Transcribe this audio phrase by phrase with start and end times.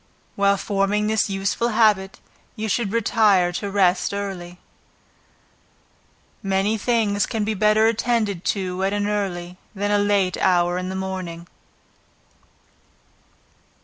[0.35, 2.19] While forming this useful habit,
[2.55, 4.57] you should retire to rest early.
[6.41, 10.89] Many things can be better attended to at an early, than a late hour in
[10.89, 11.45] the morning.